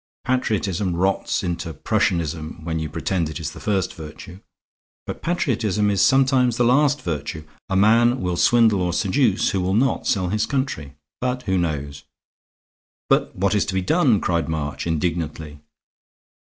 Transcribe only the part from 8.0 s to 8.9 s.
will swindle